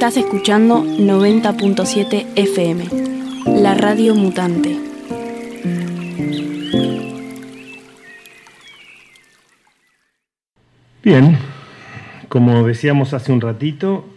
[0.00, 2.86] Estás escuchando 90.7 FM,
[3.60, 4.78] la radio mutante.
[11.04, 11.36] Bien,
[12.30, 14.08] como decíamos hace un ratito,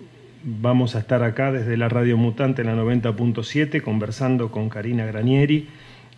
[0.46, 5.68] vamos a estar acá desde la radio mutante en la 90.7 conversando con Karina Granieri.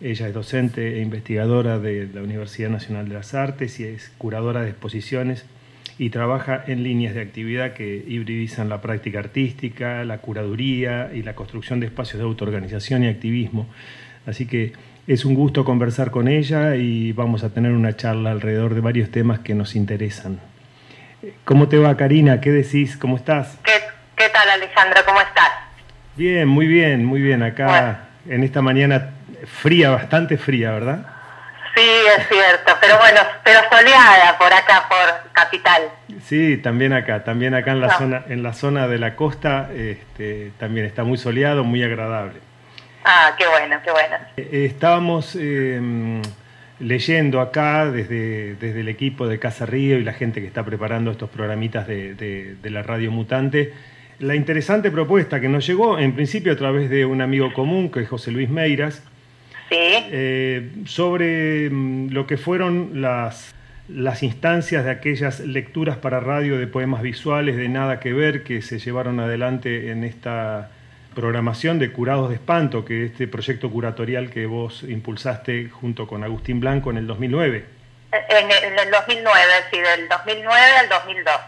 [0.00, 4.62] Ella es docente e investigadora de la Universidad Nacional de las Artes y es curadora
[4.62, 5.44] de exposiciones
[5.98, 11.34] y trabaja en líneas de actividad que hibridizan la práctica artística, la curaduría y la
[11.34, 13.66] construcción de espacios de autoorganización y activismo.
[14.26, 14.72] Así que
[15.06, 19.10] es un gusto conversar con ella y vamos a tener una charla alrededor de varios
[19.10, 20.40] temas que nos interesan.
[21.44, 22.40] ¿Cómo te va, Karina?
[22.40, 22.96] ¿Qué decís?
[22.96, 23.58] ¿Cómo estás?
[23.64, 23.72] ¿Qué,
[24.16, 25.00] qué tal, Alejandro?
[25.06, 25.50] ¿Cómo estás?
[26.16, 27.42] Bien, muy bien, muy bien.
[27.42, 29.10] Acá en esta mañana
[29.46, 31.15] fría, bastante fría, ¿verdad?
[31.76, 35.82] Sí, es cierto, pero bueno, pero soleada por acá, por Capital.
[36.22, 40.52] Sí, también acá, también acá en la zona, en la zona de la costa, este,
[40.58, 42.40] también está muy soleado, muy agradable.
[43.04, 44.16] Ah, qué bueno, qué bueno.
[44.38, 46.22] Eh, estábamos em,
[46.80, 51.10] leyendo acá desde, desde el equipo de Casa Río y la gente que está preparando
[51.10, 53.74] estos programitas de, de la Radio Mutante,
[54.18, 58.00] la interesante propuesta que nos llegó en principio a través de un amigo común que
[58.00, 59.02] es José Luis Meiras,
[59.70, 63.54] eh, sobre mm, lo que fueron las,
[63.88, 68.62] las instancias de aquellas lecturas para radio de poemas visuales de nada que ver que
[68.62, 70.70] se llevaron adelante en esta
[71.14, 76.22] programación de Curados de Espanto, que es este proyecto curatorial que vos impulsaste junto con
[76.22, 77.64] Agustín Blanco en el 2009.
[78.12, 79.32] En el, 2009,
[79.70, 81.40] sí, del 2009 al 2012.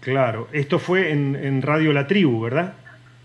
[0.00, 2.74] Claro, esto fue en, en Radio La Tribu, ¿verdad?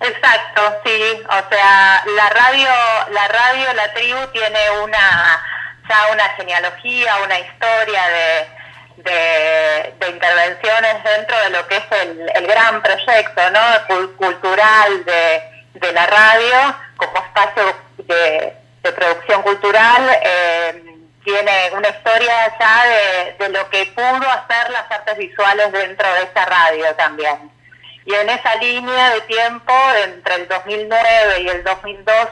[0.03, 2.69] Exacto, sí, o sea, la radio,
[3.11, 5.41] la radio, la tribu tiene una
[5.87, 8.01] ya una genealogía, una historia
[8.97, 14.11] de, de, intervenciones dentro de lo que es el, gran proyecto ¿no?
[14.17, 15.41] cultural de,
[15.73, 17.63] de, la radio como espacio
[17.99, 20.19] de, producción cultural.
[20.21, 20.83] Eh,
[21.23, 26.23] tiene una historia ya de, de lo que pudo hacer las artes visuales dentro de
[26.23, 27.52] esa radio también.
[28.05, 32.27] Y en esa línea de tiempo, entre el 2009 y el 2012,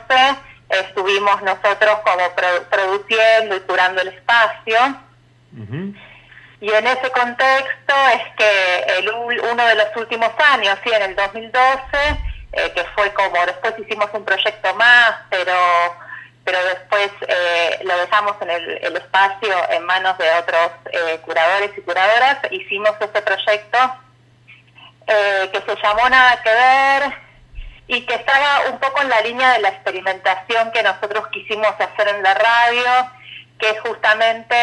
[0.69, 2.23] estuvimos nosotros como
[2.69, 4.97] produciendo y curando el espacio.
[6.61, 11.15] Y en ese contexto es que el, uno de los últimos años, sí, en el
[11.15, 11.79] 2012,
[12.53, 15.53] eh, que fue como, después hicimos un proyecto más, pero
[16.43, 21.69] pero después eh, lo dejamos en el, el, espacio en manos de otros eh, curadores
[21.77, 23.77] y curadoras, hicimos ese proyecto
[25.07, 27.13] eh, que se llamó Nada que ver
[27.87, 32.07] y que estaba un poco en la línea de la experimentación que nosotros quisimos hacer
[32.07, 33.11] en la radio,
[33.59, 34.55] que es justamente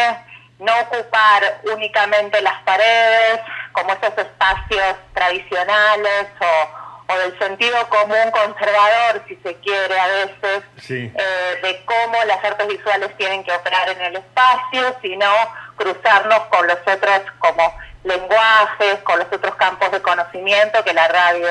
[0.59, 3.39] no ocupar únicamente las paredes
[3.71, 10.63] como esos espacios tradicionales o, o del sentido común conservador, si se quiere a veces,
[10.89, 15.27] eh, de cómo las artes visuales tienen que operar en el espacio, sino
[15.75, 17.73] cruzarnos con los otros como
[18.03, 21.47] lenguajes, con los otros campos de conocimiento que la radio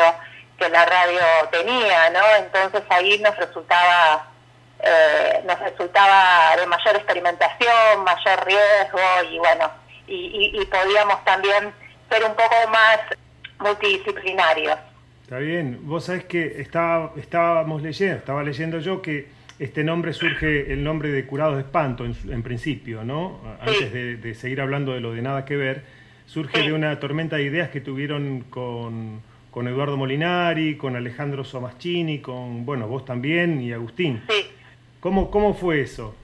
[0.58, 1.20] que la radio
[1.52, 2.20] tenía, ¿no?
[2.36, 4.26] Entonces ahí nos resultaba
[4.80, 9.70] eh, nos resultaba de mayor experimentación, mayor riesgo y bueno,
[10.06, 11.72] y, podíamos también
[12.08, 13.00] ser un poco más
[13.58, 14.78] multidisciplinarios.
[15.24, 19.28] Está bien, vos sabés que estaba, estábamos leyendo, estaba leyendo yo que
[19.58, 23.40] este nombre surge, el nombre de Curados de Espanto en, principio, ¿no?
[23.60, 25.82] Antes de, de, seguir hablando de lo de nada que ver,
[26.38, 32.20] surge de una tormenta de ideas que tuvieron con, con Eduardo Molinari, con Alejandro Somaschini,
[32.20, 34.22] con, bueno, vos también y Agustín.
[34.28, 34.48] Sí.
[35.00, 36.14] ¿Cómo, cómo fue eso?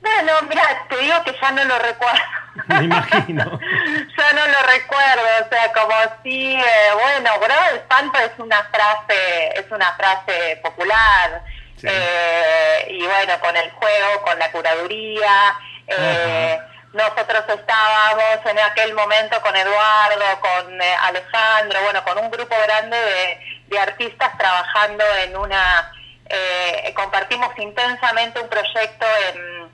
[0.00, 2.20] Bueno, mira, te digo que ya no lo recuerdo.
[2.68, 3.44] Me imagino.
[4.16, 6.64] ya no lo recuerdo, o sea, como si, eh,
[6.94, 11.42] bueno, grado de espanto es una frase, es una frase popular,
[11.82, 15.54] eh, y bueno, con el juego, con la curaduría,
[15.86, 16.58] eh,
[16.92, 22.96] nosotros estábamos en aquel momento con Eduardo, con eh, Alejandro, bueno, con un grupo grande
[22.96, 25.90] de, artistas trabajando en una,
[26.28, 29.72] eh, compartimos intensamente un proyecto en,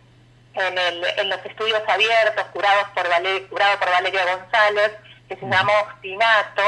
[0.55, 3.09] en, los estudios abiertos, curados por
[3.49, 4.93] curado por Valeria González,
[5.29, 6.63] que se llamó Obstinato,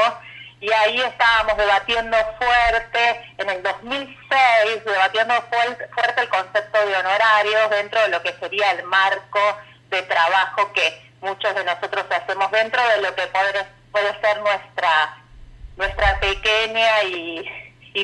[0.59, 8.01] y ahí estábamos debatiendo fuerte, en el 2006, debatiendo fuerte el concepto de honorarios dentro
[8.01, 9.39] de lo que sería el marco
[9.91, 15.17] de trabajo que muchos de nosotros hacemos dentro de lo que puede, puede ser nuestra,
[15.77, 17.45] nuestra pequeña y,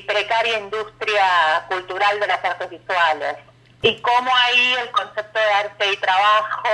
[0.06, 3.38] precaria industria cultural de las artes visuales.
[3.82, 6.70] Y cómo ahí el concepto de arte y trabajo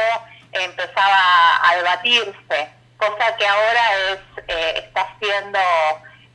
[0.51, 5.59] empezaba a debatirse, cosa que ahora es, eh, está siendo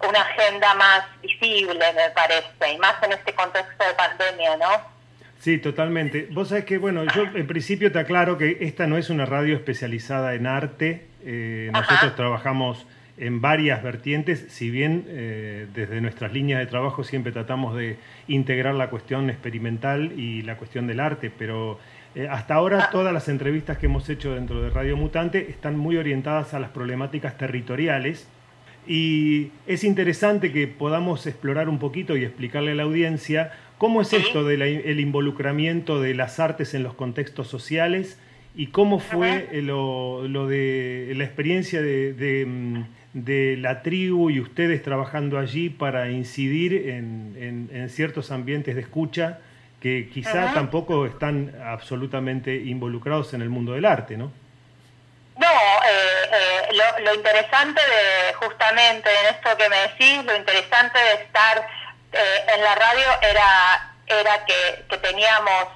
[0.00, 4.97] una agenda más visible, me parece, y más en este contexto de pandemia, ¿no?
[5.38, 6.28] Sí, totalmente.
[6.32, 9.54] Vos sabés que, bueno, yo en principio te aclaro que esta no es una radio
[9.54, 11.06] especializada en arte.
[11.24, 12.86] Eh, nosotros trabajamos
[13.18, 17.96] en varias vertientes, si bien eh, desde nuestras líneas de trabajo siempre tratamos de
[18.28, 21.78] integrar la cuestión experimental y la cuestión del arte, pero
[22.14, 22.90] eh, hasta ahora ah.
[22.90, 26.70] todas las entrevistas que hemos hecho dentro de Radio Mutante están muy orientadas a las
[26.70, 28.28] problemáticas territoriales
[28.86, 34.12] y es interesante que podamos explorar un poquito y explicarle a la audiencia cómo es
[34.12, 38.18] esto del involucramiento de las artes en los contextos sociales
[38.54, 42.82] y cómo fue lo, de la experiencia de mm,
[43.24, 49.38] de la tribu y ustedes trabajando allí para incidir en, ciertos ambientes de escucha
[49.80, 54.32] que quizá tampoco están absolutamente involucrados en el mundo del arte, ¿no?
[55.36, 61.22] No, eh, eh, lo, interesante de justamente en esto que me decís, lo interesante de
[61.22, 61.68] estar
[62.12, 65.68] eh, en la radio era, era que, teníamos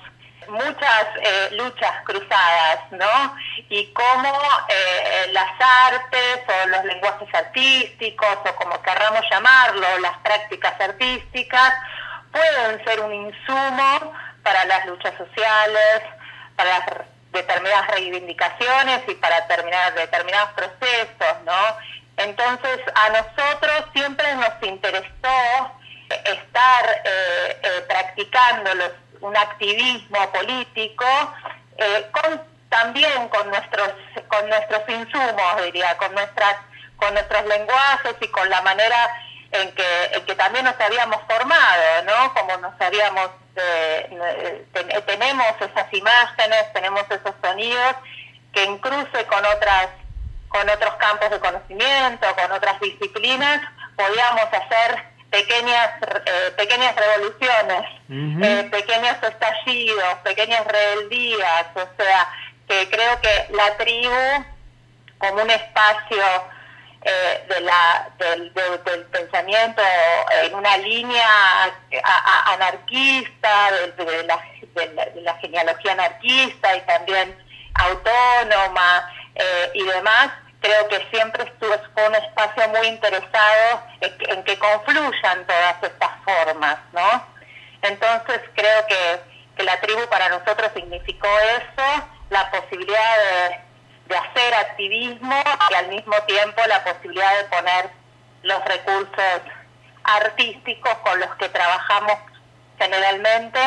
[0.49, 3.37] muchas eh, luchas cruzadas, ¿no?
[3.69, 4.33] Y cómo
[4.69, 5.51] eh, las
[5.91, 11.75] artes o los lenguajes artísticos o como querramos llamarlo, las prácticas artísticas,
[12.33, 14.13] pueden ser un insumo
[14.43, 16.03] para las luchas sociales,
[16.57, 21.77] para determinadas reivindicaciones y para terminar determinados procesos, ¿no?
[22.17, 25.73] Entonces a nosotros siempre nos interesó
[26.25, 28.91] estar eh, practicando los
[29.23, 31.07] un activismo político,
[31.79, 32.11] eh,
[32.69, 33.91] también con nuestros,
[34.29, 36.57] con nuestros insumos, diría, con, nuestras,
[36.97, 39.11] con nuestros lenguajes y con la manera
[39.53, 42.35] en que, también nos habíamos formado, ¿no?
[42.35, 44.65] Como nos habíamos, eh,
[45.07, 47.97] tenemos esas imágenes, tenemos esos sonidos
[48.53, 49.89] que en cruce con otras
[50.49, 53.63] con otros campos de conocimiento, con otras disciplinas,
[53.97, 55.91] podíamos hacer pequeñas,
[56.27, 62.29] eh, pequeñas revoluciones, eh, pequeños estallidos, pequeñas rebeldías, o sea,
[62.69, 64.45] que creo que la tribu
[65.17, 66.23] como un espacio
[67.05, 68.53] eh, de la, del,
[69.11, 69.83] pensamiento
[70.43, 71.73] en una línea
[72.53, 74.39] anarquista, de, la,
[74.75, 77.37] de, la, genealogía anarquista y también
[77.75, 79.11] autónoma
[79.73, 80.31] y demás,
[80.63, 86.79] creo que siempre estuvo fue un espacio muy interesado en que, confluyan todas estas formas,
[86.93, 87.27] ¿no?
[87.83, 89.33] Entonces creo que,
[89.65, 96.61] la tribu para nosotros significó eso, la posibilidad de, hacer activismo y al mismo tiempo
[96.67, 97.91] la posibilidad de poner
[98.43, 99.41] los recursos
[100.05, 102.19] artísticos con los que trabajamos
[102.79, 103.59] generalmente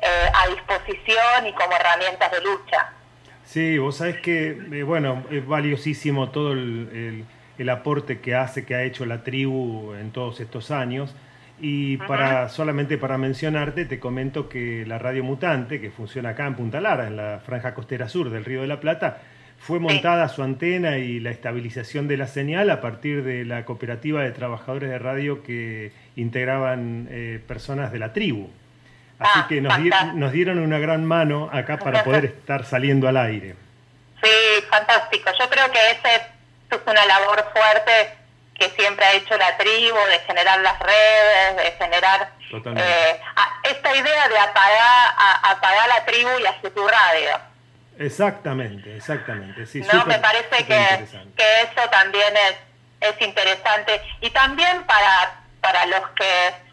[0.00, 2.93] eh, a disposición y como herramientas de lucha.
[3.44, 7.24] Sí, vos sabés que, eh, bueno, es valiosísimo todo el,
[7.70, 11.14] aporte que hace, que ha hecho la tribu en todos estos años.
[11.60, 16.56] Y para solamente para mencionarte, te comento que la Radio Mutante, que funciona acá en
[16.56, 19.18] Punta Lara, en la franja costera sur del Río de la Plata,
[19.58, 24.22] fue montada su antena y la estabilización de la señal a partir de la cooperativa
[24.22, 28.48] de trabajadores de radio que integraban eh, personas de la tribu.
[29.18, 33.54] Así ah, que nos, dieron una gran mano acá para poder estar saliendo al aire.
[34.22, 35.30] Sí, fantástico.
[35.38, 38.16] Yo creo que esa es una labor fuerte
[38.54, 42.30] que siempre ha hecho la tribu, de generar las redes, de generar
[42.76, 43.20] eh,
[43.64, 47.40] esta idea de apagar, apagar la tribu y hacer tu radio.
[47.98, 49.66] Exactamente, exactamente.
[49.66, 51.06] Sí, no, me parece que,
[51.36, 54.00] que, eso también es, es interesante.
[54.20, 56.63] Y también para, para los que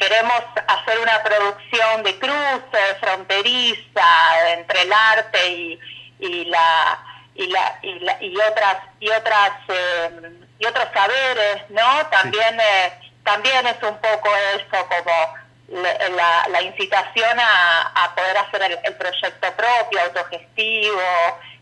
[0.00, 5.78] queremos hacer una producción de cruce, fronteriza, entre el arte y,
[6.18, 6.98] y la
[7.34, 7.78] y la,
[8.20, 12.92] y, otras y otras eh, y otros saberes no también eh,
[13.24, 15.82] también es un poco eso como
[16.16, 21.00] la, la incitación a, poder hacer el, proyecto propio autogestivo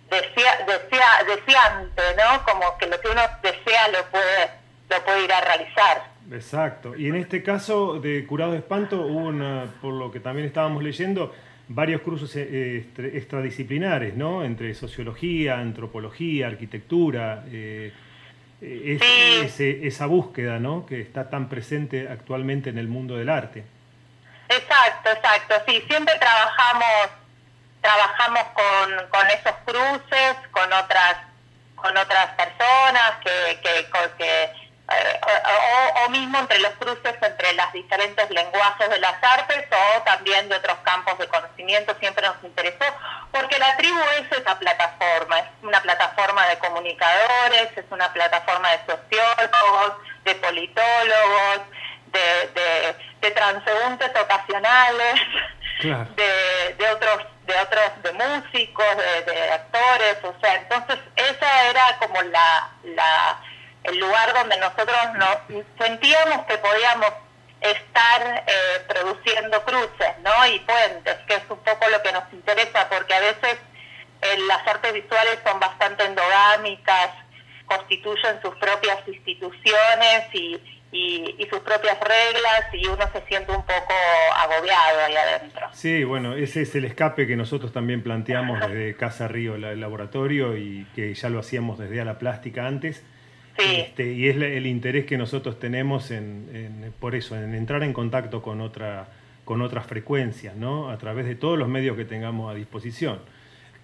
[0.09, 4.50] desea, desea, deseante no como que lo que uno desea lo puede
[4.88, 6.97] lo puede ir a realizar Exacto.
[6.97, 9.32] Y en este caso de Curado de Espanto hubo,
[9.80, 11.35] por lo que también estábamos leyendo,
[11.68, 14.44] varios cursos eh, extradisciplinares, ¿no?
[14.44, 17.44] Entre sociología, antropología, arquitectura.
[17.50, 17.92] Eh,
[18.61, 20.85] esa búsqueda, ¿no?
[20.85, 23.64] Que está tan presente actualmente en el mundo del arte.
[24.49, 25.54] Exacto, exacto.
[25.66, 27.11] Sí, siempre trabajamos
[27.80, 31.18] trabajamos con, con esos cruces, con otras
[31.76, 33.87] con otras personas que, que,
[34.18, 35.21] que eh,
[36.07, 40.57] o, mismo entre los cruces entre los diferentes lenguajes de las artes o también de
[40.57, 42.85] otros campos de conocimiento, siempre nos interesó,
[43.30, 48.78] porque la tribu es esa plataforma, es una plataforma de comunicadores, es una plataforma de
[48.78, 49.92] sociólogos,
[50.25, 51.61] de politólogos,
[52.07, 55.21] de, de, transeúntes ocasionales,
[55.83, 62.21] de, de otros de otros de músicos, de, actores, o sea, entonces esa era como
[62.21, 63.38] la, la
[63.88, 67.12] el lugar donde nosotros nos sentíamos que podíamos
[67.61, 68.52] estar eh,
[68.87, 70.47] produciendo cruces, ¿no?
[70.47, 73.59] Y puentes, que es un poco lo que nos interesa, porque a veces
[74.23, 77.11] eh, las artes visuales son bastante endogámicas,
[77.66, 80.61] constituyen sus propias instituciones y,
[80.92, 83.95] y, sus propias reglas y uno se siente un poco
[84.35, 85.66] agobiado ahí adentro.
[85.73, 90.57] Sí, bueno, ese es el escape que nosotros también planteamos desde Casa Río, el laboratorio,
[90.57, 93.04] y que ya lo hacíamos desde a la plástica antes.
[93.58, 93.80] Sí.
[93.80, 98.40] Este, y es el interés que nosotros tenemos en, por eso, en entrar en contacto
[98.40, 99.08] con, otra,
[99.44, 100.90] con otras frecuencias, ¿no?
[100.90, 103.20] A través de todos los medios que tengamos a disposición.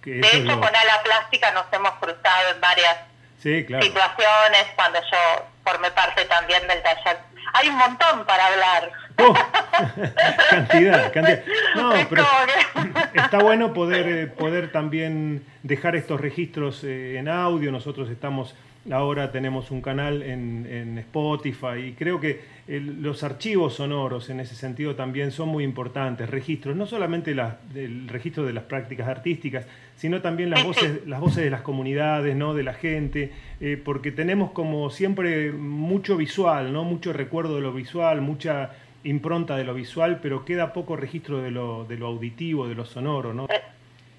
[0.03, 2.97] de hecho, con Ala Plástica nos hemos cruzado en varias
[3.41, 7.17] situaciones cuando yo formé parte también del taller.
[7.53, 8.91] Hay un montón para hablar.
[9.17, 9.33] Oh,
[10.49, 11.43] cantidad, cantidad.
[11.75, 12.25] No, pero
[13.13, 17.71] está bueno poder, eh, poder también dejar estos registros eh, en audio.
[17.71, 18.55] Nosotros estamos
[18.91, 24.95] Ahora tenemos un canal en, Spotify y creo que los archivos sonoros en ese sentido
[24.95, 29.65] también son muy importantes, registros, no solamente el registro de las prácticas artísticas,
[29.95, 32.53] sino también las voces, las voces de las comunidades, ¿no?
[32.53, 36.83] de la gente, eh, porque tenemos como siempre mucho visual, ¿no?
[36.83, 38.71] mucho recuerdo de lo visual, mucha
[39.03, 42.85] impronta de lo visual, pero queda poco registro de lo, de lo auditivo, de lo
[42.85, 43.33] sonoro.
[43.33, 43.45] ¿no?
[43.45, 43.61] Eh,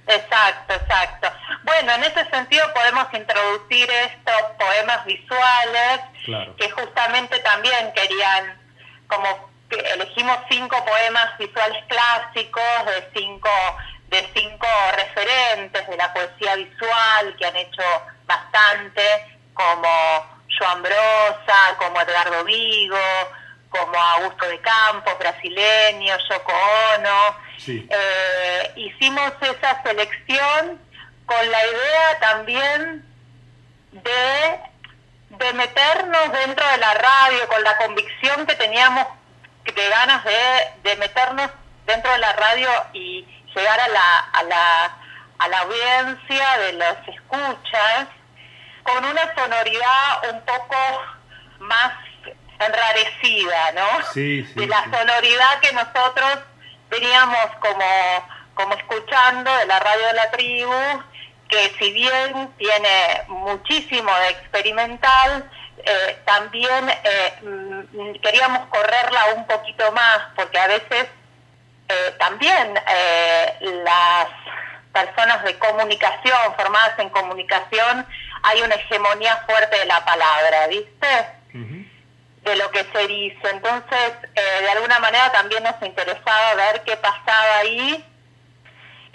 [0.06, 1.15] exacto, exacto.
[1.76, 6.00] Bueno, en ese sentido podemos introducir estos poemas visuales
[6.56, 8.58] que justamente también querían,
[9.06, 13.50] como elegimos cinco poemas visuales clásicos de cinco
[14.06, 14.66] de cinco
[14.96, 17.82] referentes de la poesía visual que han hecho
[18.24, 22.96] bastante, como Joan Brosa, como Edgardo Vigo,
[23.68, 26.52] como Augusto de Campos, brasileño, Yoko
[26.94, 27.36] Ono.
[27.68, 30.85] Eh, hicimos esa selección
[31.26, 33.04] con la idea también
[33.92, 34.60] de,
[35.30, 39.06] de meternos dentro de la radio, con la convicción que teníamos
[39.64, 41.50] de ganas de, de meternos
[41.86, 44.96] dentro de la radio y llegar a la, a la,
[45.38, 48.06] a la audiencia de los escuchas
[48.82, 50.76] con una sonoridad un poco
[51.58, 51.92] más
[52.58, 54.02] enrarecida, ¿no?
[54.12, 56.38] Sí, de la sonoridad que nosotros
[56.88, 60.72] veníamos como, como escuchando de la radio de la tribu
[61.48, 65.50] que si bien tiene muchísimo de experimental,
[65.84, 71.06] eh, también eh, mm, queríamos correrla un poquito más, porque a veces
[71.88, 72.74] eh, también
[73.84, 74.28] las
[74.92, 78.06] personas de comunicación, formadas en comunicación,
[78.42, 81.06] hay una hegemonía fuerte de la palabra, ¿viste?
[82.42, 83.50] De lo que se dice.
[83.50, 88.04] Entonces, de alguna manera también nos interesaba ver qué pasaba ahí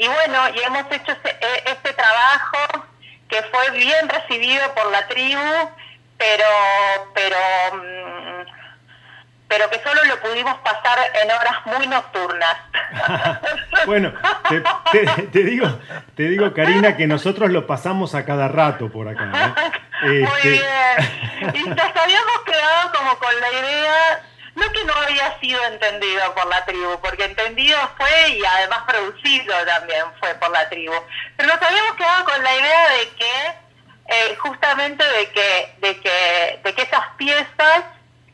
[0.02, 2.88] y bueno, y hemos hecho e, este, trabajo
[3.30, 5.70] que fue bien recibido por la tribu,
[6.18, 6.46] pero,
[7.14, 7.38] pero,
[7.76, 8.46] mm,
[9.48, 12.58] pero que solo lo pudimos pasar en horas muy nocturnas.
[13.86, 14.12] bueno,
[15.32, 15.68] te, digo,
[16.16, 19.54] te digo, Karina, que nosotros lo pasamos a cada rato por acá.
[20.02, 20.62] Muy este, bien.
[21.54, 24.24] Y nos habíamos quedado como con la idea
[24.56, 29.54] no que no había sido entendido por la tribu, porque entendido fue y además producido
[29.66, 30.94] también fue por la tribu,
[31.38, 33.56] pero nos habíamos quedado con la idea de que
[34.08, 37.84] eh, justamente de que, de que, de que esas piezas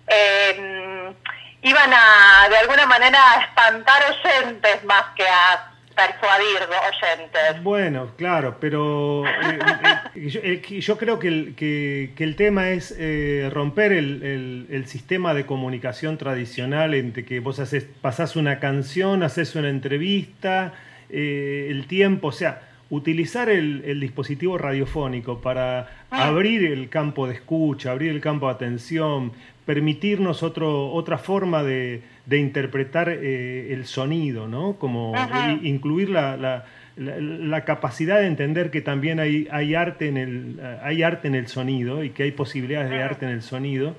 [0.07, 1.13] eh,
[1.61, 7.63] iban a de alguna manera a espantar oyentes más que a persuadir oyentes.
[7.63, 9.59] Bueno, claro, pero eh,
[10.15, 12.95] eh, eh, yo, creo que el, que, el tema es
[13.51, 19.55] romper el, el, sistema de comunicación tradicional entre que vos haces, pasás una canción, haces
[19.55, 20.73] una entrevista,
[21.09, 22.61] el tiempo, o sea,
[22.91, 26.27] utilizar el, dispositivo radiofónico para ah.
[26.27, 29.31] abrir el campo de escucha, abrir el campo de atención,
[29.65, 32.03] permitirnos otro, otra forma de,
[32.35, 34.73] interpretar eh, el sonido, ¿no?
[34.73, 35.13] Como
[35.61, 36.65] incluir la,
[36.97, 41.47] la, capacidad de entender que también hay, hay, arte en el, hay arte en el
[41.47, 43.95] sonido y que hay posibilidades de arte en el sonido.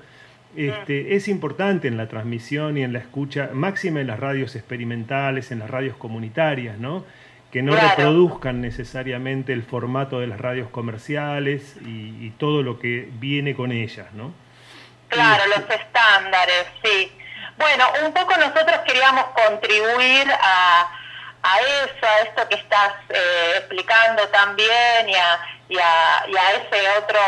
[0.55, 5.51] Este, es importante en la transmisión y en la escucha, máxima en las radios experimentales,
[5.51, 7.05] en las radios comunitarias, ¿no?
[7.51, 13.55] que no reproduzcan necesariamente el formato de las radios comerciales y, todo lo que viene
[13.55, 14.31] con ellas, ¿no?
[15.09, 17.11] Claro, los estándares, sí.
[17.59, 20.89] Bueno, un poco nosotros queríamos contribuir a,
[21.43, 26.89] a eso, a esto que estás eh, explicando también y a, y, a, a ese
[26.97, 27.19] otro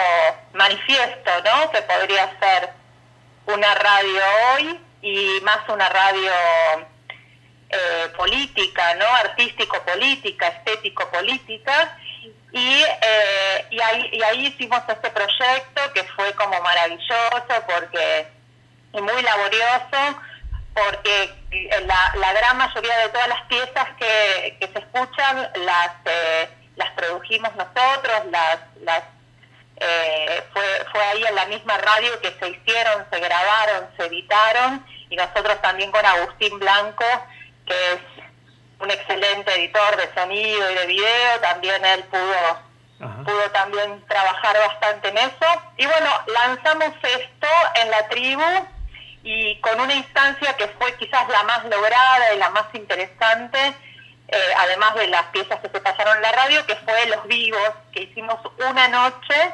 [0.54, 1.70] manifiesto, ¿no?
[1.72, 2.70] Que podría ser
[3.46, 4.22] una radio
[4.54, 6.32] hoy y más una radio
[7.70, 9.08] eh, política, ¿no?
[9.08, 11.98] Artístico-política, estético-política.
[12.54, 18.41] Y, eh, y, ahí, y ahí hicimos este proyecto que fue como maravilloso porque
[18.94, 20.22] y muy laborioso
[20.74, 21.34] porque
[21.86, 26.90] la, la gran mayoría de todas las piezas que, que se escuchan las eh, las
[26.92, 29.04] produjimos nosotros, las, las
[29.78, 34.86] eh, fue, fue ahí en la misma radio que se hicieron, se grabaron, se editaron
[35.10, 37.06] y nosotros también con Agustín Blanco,
[37.66, 38.00] que es
[38.80, 42.72] un excelente editor de sonido y de video, también él pudo
[43.26, 45.48] pudo también trabajar bastante en eso.
[45.78, 48.44] Y bueno, lanzamos esto en la tribu
[49.24, 53.76] y con una instancia que fue quizás la más lograda y la más interesante,
[54.28, 57.72] eh, además de las piezas que se pasaron en la radio, que fue Los Vivos,
[57.92, 59.54] que hicimos una noche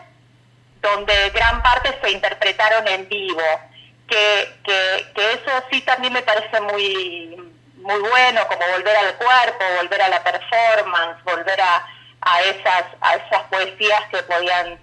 [0.82, 3.44] donde gran parte se interpretaron en vivo,
[4.08, 7.36] que, que, que eso sí también me parece muy,
[7.78, 11.88] muy bueno, como volver al cuerpo, volver a la performance, volver a,
[12.22, 14.80] a, esas, a esas poesías que podían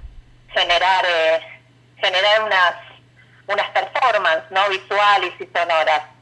[0.52, 1.40] generar, eh,
[1.98, 2.74] generar unas,
[3.46, 3.94] unas performances
[4.50, 4.60] ¿no?
[4.70, 6.14] visuales y sonoras.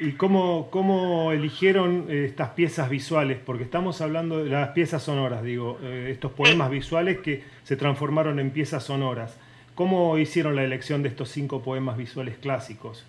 [0.00, 3.38] ¿Y cómo, cómo eligieron eh, estas piezas visuales?
[3.44, 8.40] Porque estamos hablando de las piezas sonoras, digo, eh, estos poemas visuales que se transformaron
[8.40, 9.36] en piezas sonoras.
[9.74, 13.04] ¿Cómo hicieron la elección de estos cinco poemas visuales clásicos?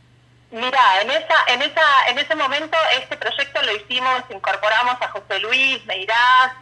[0.52, 5.40] Mira, en esa, en esa, en ese momento este proyecto lo hicimos, incorporamos a José
[5.40, 6.54] Luis Meirás,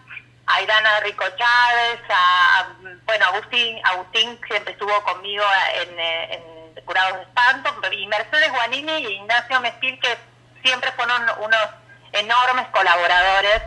[0.46, 2.74] a Irana Rico Chávez, a,
[3.05, 5.43] bueno Agustín, Agustín siempre estuvo conmigo
[5.75, 6.50] en, en
[6.86, 10.18] Curados de Espanto, y Mercedes Guanini y Ignacio Mespil, que
[10.63, 11.68] siempre fueron unos
[12.13, 13.62] enormes colaboradores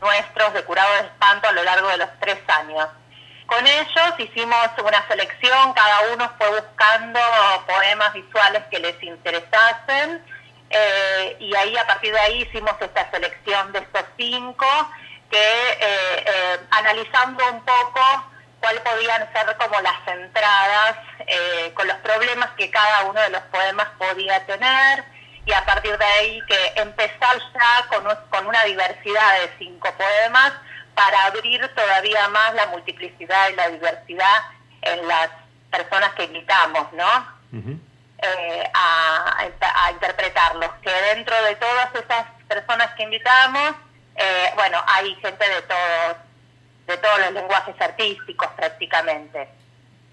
[0.00, 2.88] nuestros de Curados de Espanto a lo largo de los tres años.
[3.46, 7.20] Con ellos hicimos una selección, cada uno fue buscando
[7.66, 10.24] poemas visuales que les interesasen,
[10.70, 14.66] eh, y ahí a partir de ahí hicimos esta selección de estos cinco,
[15.30, 18.00] que eh, eh, analizando un poco
[18.60, 20.96] cuáles podían ser como las entradas
[21.82, 25.04] con los problemas que cada uno de los poemas podía tener
[25.44, 30.52] y a partir de ahí que empezar ya con, con una diversidad de cinco poemas
[30.94, 34.42] para abrir todavía más la multiplicidad y la diversidad
[34.82, 35.30] en las
[35.72, 37.42] personas que invitamos, ¿no?
[38.18, 40.70] Eh, a, a, interpretarlos.
[40.82, 43.74] Que dentro de todas esas personas que invitamos,
[44.14, 46.16] eh, bueno, hay gente de todos
[46.86, 49.48] de todos los lenguajes artísticos prácticamente,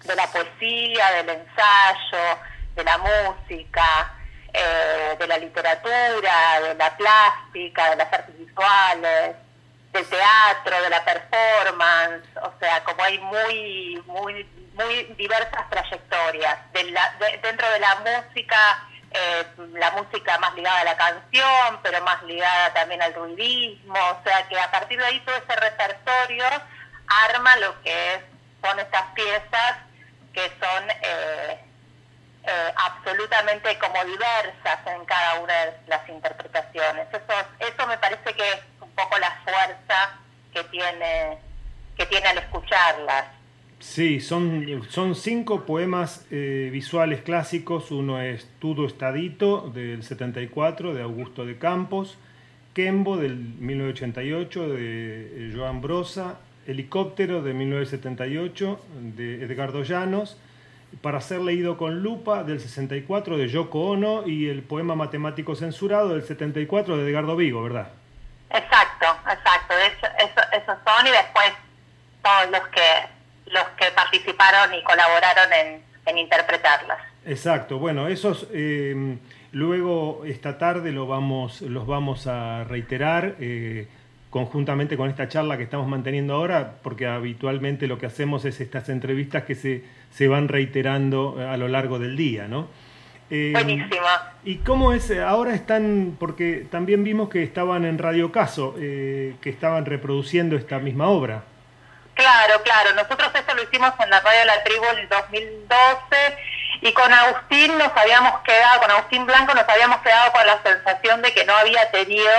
[0.04, 2.38] de la poesía, del ensayo,
[2.74, 4.14] de la música,
[4.52, 9.36] eh, de la literatura, de la plástica, de las artes visuales,
[9.92, 16.58] del teatro, de la performance, o sea, como hay muy, muy, muy diversas trayectorias.
[17.42, 22.72] dentro de la música, eh, la música más ligada a la canción, pero más ligada
[22.72, 26.44] también al ruidismo, o sea que a partir de ahí todo ese repertorio
[27.28, 28.20] arma lo que es,
[28.62, 29.76] son estas piezas
[30.32, 31.58] que son eh,
[32.44, 37.08] eh, absolutamente como diversas en cada una de las interpretaciones.
[37.08, 40.18] Eso, eso me parece que es un poco la fuerza
[40.52, 41.38] que tiene,
[41.96, 43.26] que tiene al escucharlas.
[43.80, 47.90] Sí, son, son cinco poemas eh, visuales clásicos.
[47.90, 52.18] Uno es Tudo Estadito del 74 de Augusto de Campos,
[52.74, 58.80] Kembo del 1988 de eh, Joan Brosa, Helicóptero de 1978
[59.16, 60.36] de Edgardo Llanos,
[61.02, 66.10] para ser leído con lupa del 64 de Yoko Ono y el poema matemático censurado
[66.10, 67.88] del 74 de Edgardo Vigo, ¿verdad?
[68.50, 69.74] Exacto, exacto.
[70.18, 71.52] Eso, esos son y después
[72.22, 73.20] todos los que
[73.52, 76.98] los que participaron y colaboraron en, interpretarlas.
[77.24, 79.16] Exacto, bueno, esos eh,
[79.52, 83.86] luego esta tarde lo vamos, los vamos a reiterar eh,
[84.30, 88.88] conjuntamente con esta charla que estamos manteniendo ahora, porque habitualmente lo que hacemos es estas
[88.88, 92.68] entrevistas que se, se van reiterando a lo largo del día, ¿no?
[93.28, 94.32] Eh, Buenísima.
[94.44, 95.10] ¿Y cómo es?
[95.10, 101.08] Ahora están, porque también vimos que estaban en Radio Caso, que estaban reproduciendo esta misma
[101.08, 101.44] obra.
[102.20, 102.92] Claro, claro.
[102.94, 105.90] Nosotros eso lo hicimos en la radio La Tribu en 2012
[106.82, 111.22] y con Agustín nos habíamos quedado, con Agustín Blanco nos habíamos quedado con la sensación
[111.22, 112.30] de que no había tenido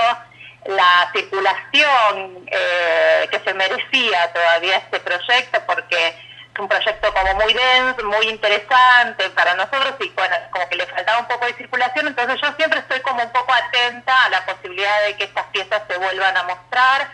[0.66, 6.08] la circulación eh, que se merecía todavía este proyecto porque
[6.54, 10.86] es un proyecto como muy denso, muy interesante para nosotros y bueno, como que le
[10.86, 14.44] faltaba un poco de circulación, entonces yo siempre estoy como un poco atenta a la
[14.44, 17.10] posibilidad de que estas piezas se vuelvan a mostrar.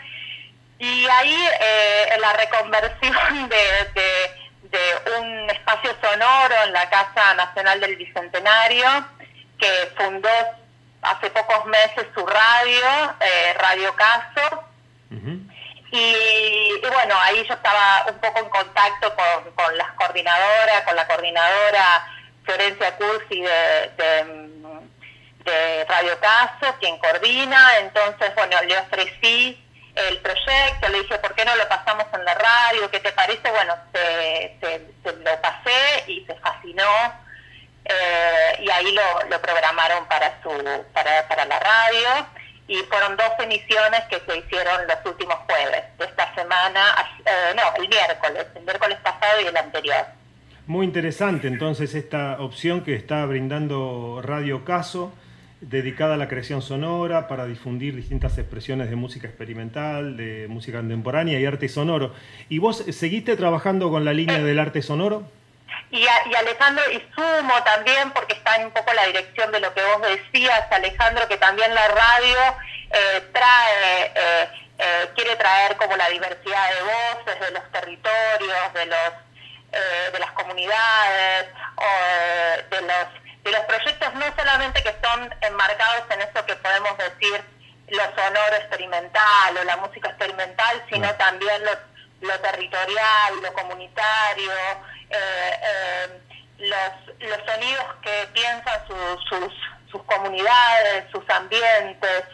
[0.78, 4.38] Y ahí eh, la reconversión de,
[5.18, 8.86] un espacio sonoro en la Casa Nacional del Bicentenario,
[9.58, 10.28] que fundó
[11.02, 13.14] hace pocos meses su radio,
[13.68, 14.64] Radio Caso.
[15.90, 21.06] y, bueno, ahí yo estaba un poco en contacto con, con las coordinadoras, con la
[21.06, 22.08] coordinadora
[22.44, 23.90] Florencia Cursi de,
[25.44, 27.78] de, Radio Caso, quien coordina.
[27.80, 29.62] Entonces, bueno, le ofrecí
[29.94, 32.90] el proyecto, le dije, ¿por qué no lo pasamos en la radio?
[32.90, 33.50] ¿Qué te parece?
[33.50, 34.56] Bueno, se,
[35.04, 36.88] lo pasé y se fascinó
[37.84, 40.50] eh, y ahí lo, lo, programaron para, su,
[40.94, 42.37] para, para la radio
[42.68, 46.80] y fueron dos emisiones que se hicieron los últimos jueves de esta semana,
[47.24, 50.06] eh, no, el miércoles, el miércoles pasado y el anterior.
[50.66, 55.12] Muy interesante entonces esta opción que está brindando Radio Caso,
[55.62, 61.40] dedicada a la creación sonora para difundir distintas expresiones de música experimental, de música contemporánea
[61.40, 62.12] y arte sonoro.
[62.50, 65.24] ¿Y vos seguiste trabajando con la línea del arte sonoro?
[65.90, 69.82] Y, Alejandro, y sumo también, porque está en un poco la dirección de lo que
[69.82, 72.56] vos decías, Alejandro, que también la radio
[72.90, 74.48] eh, trae, eh,
[74.78, 79.12] eh, quiere traer como la diversidad de voces de los territorios, de los
[79.70, 81.46] de las comunidades,
[81.76, 83.06] o, de los
[83.44, 87.44] de los proyectos no solamente que son enmarcados en eso que podemos decir
[87.88, 91.72] lo sonoro experimental o la música experimental, sino también lo,
[92.20, 94.52] lo territorial, lo comunitario,
[95.10, 96.20] eh, eh,
[96.58, 99.52] los, los sonidos que piensan sus,
[99.90, 102.24] sus comunidades, sus ambientes,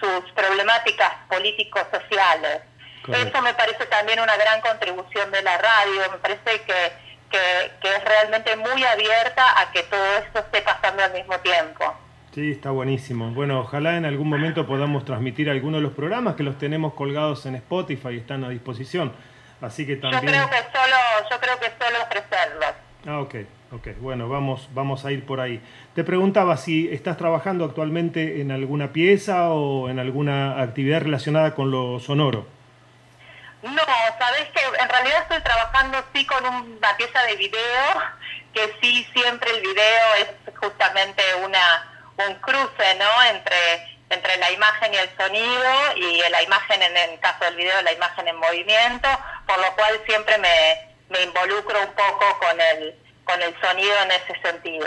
[0.00, 2.62] sus problemáticas políticos sociales.
[3.08, 6.92] Eso me parece también una gran contribución de la radio, me parece que,
[7.30, 11.96] que, es realmente muy abierta a que todo esto esté pasando al mismo tiempo.
[12.36, 13.30] Sí, está buenísimo.
[13.30, 17.46] Bueno, ojalá en algún momento podamos transmitir algunos de los programas que los tenemos colgados
[17.46, 19.10] en Spotify y están a disposición.
[19.62, 20.22] Así que también...
[20.22, 20.96] Yo creo que solo,
[21.30, 22.74] yo creo que solo ofrecerlos.
[23.06, 23.34] Ah, ok,
[23.72, 23.88] ok.
[24.00, 25.62] Bueno, vamos, vamos a ir por ahí.
[25.94, 31.70] Te preguntaba si estás trabajando actualmente en alguna pieza o en alguna actividad relacionada con
[31.70, 32.46] lo sonoro.
[33.62, 33.82] No,
[34.18, 38.02] sabes que en realidad estoy trabajando sí con una pieza de video,
[38.52, 43.22] que sí siempre el video es justamente una un cruce, ¿no?
[43.30, 47.82] Entre entre la imagen y el sonido y la imagen en el caso del video
[47.82, 49.08] la imagen en movimiento
[49.46, 54.10] por lo cual siempre me, me involucro un poco con el con el sonido en
[54.12, 54.86] ese sentido.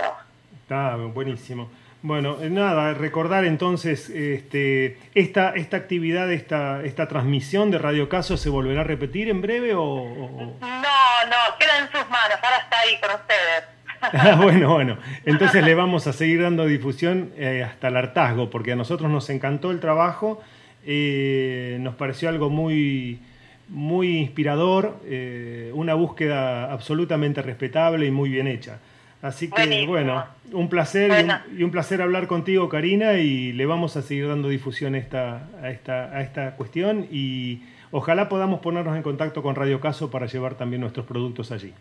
[0.61, 1.69] Está buenísimo.
[2.01, 8.37] Bueno eh, nada recordar entonces este esta esta actividad esta esta transmisión de Radio Caso
[8.37, 10.57] se volverá a repetir en breve o, o...
[10.61, 14.97] no no queda en sus manos ahora está ahí con ustedes Ah, bueno, bueno.
[15.25, 19.29] Entonces le vamos a seguir dando difusión eh, hasta el hartazgo, porque a nosotros nos
[19.29, 20.41] encantó el trabajo,
[20.85, 23.19] eh, nos pareció algo muy,
[23.67, 28.79] muy inspirador, eh, una búsqueda absolutamente respetable y muy bien hecha.
[29.21, 34.01] Así que bueno, un placer Y, un, placer hablar contigo, Karina, y le vamos a
[34.01, 39.43] seguir dando difusión esta, a, esta, a esta cuestión y ojalá podamos ponernos en contacto
[39.43, 41.73] con Radio Caso para llevar también nuestros productos allí.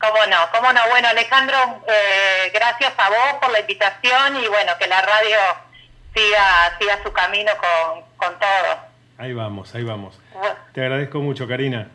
[0.00, 0.80] Cómo no, cómo no.
[0.88, 5.36] Bueno, Alejandro, eh, gracias a vos por la invitación y bueno, que la radio
[6.14, 8.78] siga, siga su camino con, con todo.
[9.18, 10.18] Ahí vamos, ahí vamos.
[10.72, 11.88] Te agradezco mucho, Karina.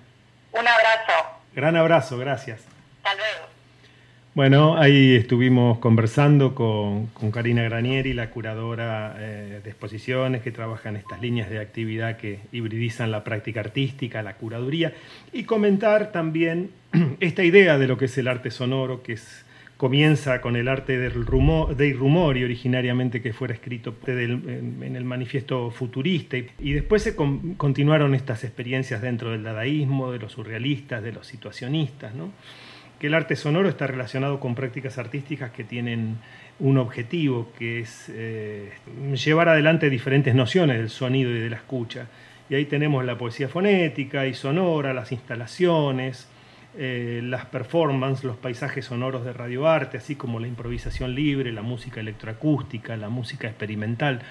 [0.52, 1.13] Un abrazo.
[1.54, 2.62] Gran abrazo, gracias.
[2.98, 3.55] Hasta luego.
[4.36, 10.98] Bueno, ahí estuvimos conversando con, Karina Granieri, la curadora eh, de exposiciones que trabaja en
[10.98, 14.93] estas líneas de actividad que hibridizan la práctica artística, la curaduría,
[15.32, 16.71] y comentar también
[17.21, 19.17] esta idea de lo que es el arte sonoro, que
[19.78, 26.36] comienza con el arte del rumor, rumori originariamente que fuera escrito en, el manifiesto futurista,
[26.36, 32.13] y, después se continuaron estas experiencias dentro del dadaísmo, de los surrealistas, de los situacionistas,
[32.15, 32.34] ¿no?
[32.99, 36.17] Que el arte sonoro está relacionado con prácticas artísticas que tienen
[36.60, 38.71] un objetivo, que es eh,
[39.13, 42.08] llevar adelante diferentes nociones del sonido y de la escucha.
[42.49, 46.29] Y ahí tenemos la poesía fonética y sonora, las instalaciones,
[46.77, 52.01] eh, las performances, los paisajes sonoros de radioarte, así como la improvisación libre, la música
[52.01, 54.21] electroacústica, la música experimental.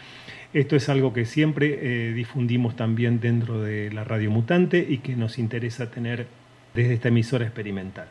[0.52, 5.16] Esto es algo que siempre eh, difundimos también dentro de la radio mutante y que
[5.16, 6.26] nos interesa tener
[6.74, 8.08] desde esta emisora experimental.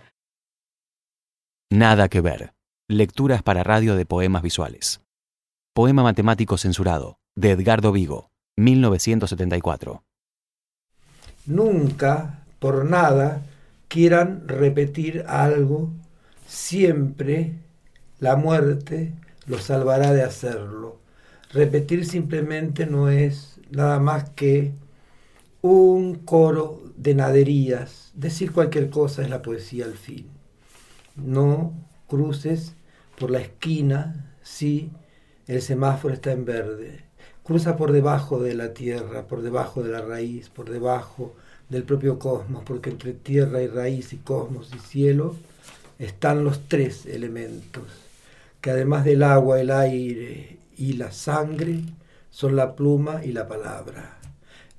[1.75, 2.53] Nada que ver.
[2.87, 5.01] Lecturas para radio de poemas visuales.
[5.73, 10.03] Poema matemático censurado, de Edgardo Vigo, 1974.
[11.47, 13.41] Nunca, por nada,
[13.87, 15.89] quieran repetir algo,
[16.45, 17.55] siempre
[18.19, 19.15] la muerte
[19.47, 20.99] los salvará de hacerlo.
[21.49, 24.73] Repetir simplemente no es nada más que
[25.63, 28.11] un coro de naderías.
[28.13, 30.42] Decir cualquier cosa es la poesía al fin.
[31.15, 31.73] No
[32.07, 32.75] cruces
[33.19, 34.91] por la esquina si
[35.47, 37.03] el semáforo está en verde.
[37.43, 41.35] Cruza por debajo de la tierra, por debajo de la raíz, por debajo
[41.69, 45.35] del propio cosmos, porque entre tierra y raíz y cosmos y cielo
[45.99, 47.83] están los tres elementos,
[48.61, 51.81] que además del agua, el aire y la sangre,
[52.29, 54.17] son la pluma y la palabra.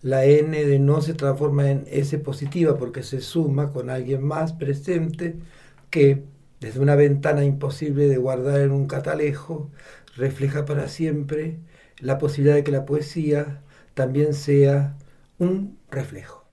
[0.02, 4.52] La N de no se transforma en S positiva porque se suma con alguien más
[4.52, 5.36] presente
[5.94, 6.24] que,
[6.60, 9.70] desde una ventana imposible de guardar en un catalejo,
[10.16, 11.60] refleja para siempre
[11.98, 13.62] la posibilidad de que la poesía
[13.94, 14.96] también sea
[15.38, 16.43] un reflejo.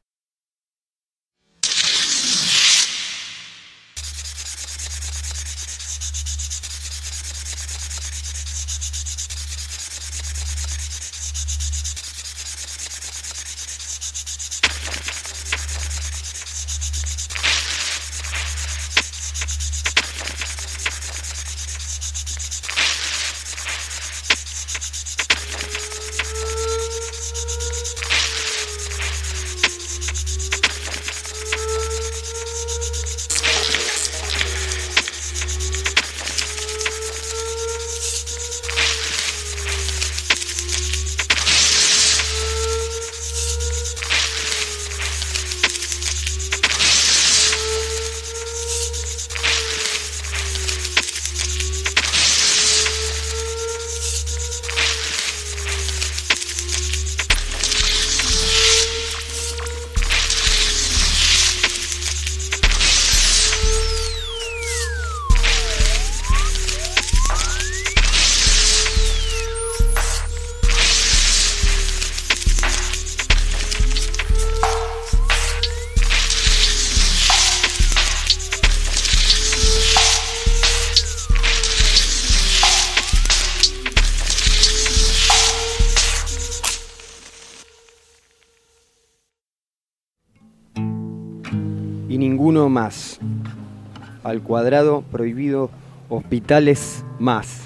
[94.31, 95.69] Al cuadrado prohibido
[96.07, 97.63] hospitales más.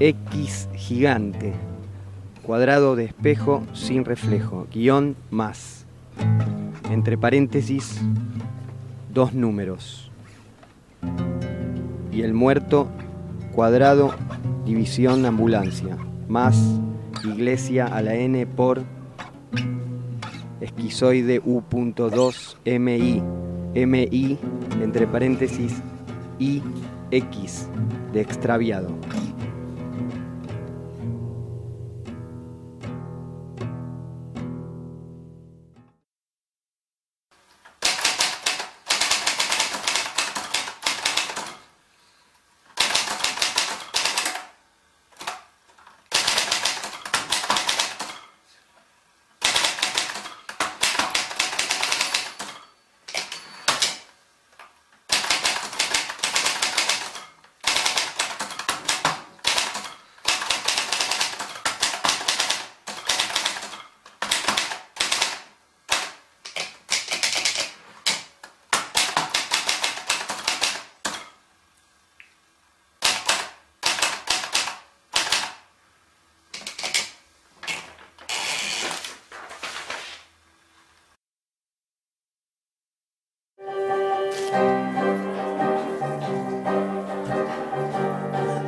[0.00, 1.52] X gigante.
[2.42, 4.66] Cuadrado de espejo sin reflejo.
[4.74, 5.86] Guión más.
[6.90, 8.00] Entre paréntesis,
[9.14, 10.10] dos números.
[12.10, 12.88] Y el muerto,
[13.52, 14.12] cuadrado,
[14.64, 15.96] división ambulancia.
[16.26, 16.60] Más
[17.22, 18.82] iglesia a la N por
[20.60, 23.45] esquizoide U.2 MI
[23.76, 24.38] MI,
[24.82, 25.82] entre paréntesis,
[26.38, 27.68] IX,
[28.14, 28.88] de extraviado.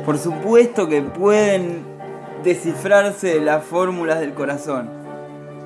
[0.09, 1.83] Por supuesto que pueden
[2.43, 4.89] descifrarse las fórmulas del corazón.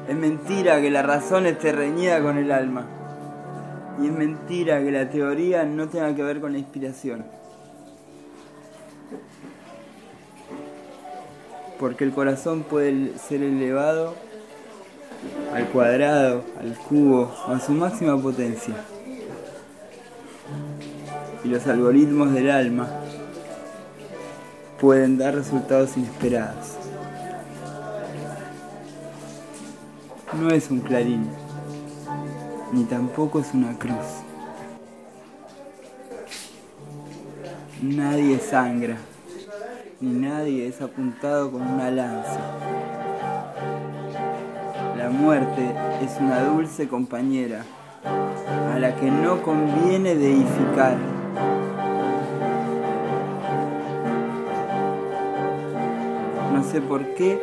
[0.10, 2.86] Es mentira que la razón esté reñida con el alma.
[4.02, 7.24] Y es mentira que la teoría no tenga que ver con la inspiración.
[11.80, 14.14] Porque el corazón puede ser elevado
[15.54, 18.76] al cuadrado, al cubo, a su máxima potencia.
[21.46, 23.03] Y los algoritmos del alma
[24.84, 26.74] pueden dar resultados inesperados.
[30.38, 31.30] No es un clarín,
[32.74, 33.96] ni tampoco es una cruz.
[37.82, 38.98] Nadie sangra,
[40.02, 42.42] ni nadie es apuntado con una lanza.
[44.98, 47.64] La muerte es una dulce compañera
[48.04, 51.23] a la que no conviene deificar.
[56.82, 57.40] Por qué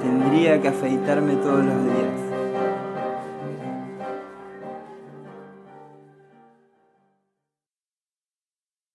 [0.00, 2.32] tendría que afeitarme todos los días.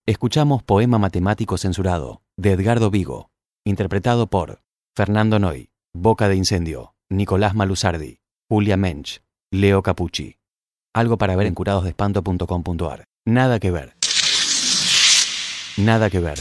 [0.06, 3.30] Escuchamos Poema Matemático Censurado, de Edgardo Vigo,
[3.64, 4.62] interpretado por
[4.96, 10.36] Fernando Noy, Boca de Incendio, Nicolás Malusardi, Julia Mensch, Leo Capucci.
[10.94, 13.04] Algo para ver en curadosdespanto.com.ar.
[13.26, 13.94] Nada que ver.
[15.76, 16.38] Nada que ver.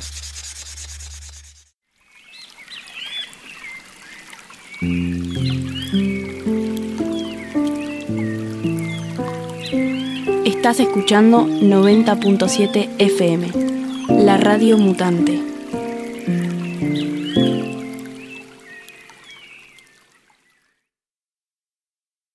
[10.46, 13.48] Estás escuchando 90.7 FM,
[14.24, 15.57] la radio mutante.